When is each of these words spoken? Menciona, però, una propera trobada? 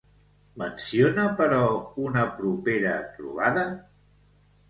Menciona, 0.59 1.25
però, 1.41 1.59
una 2.05 2.23
propera 2.39 2.93
trobada? 3.19 3.67